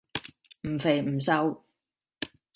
[0.67, 1.63] 唔肥唔瘦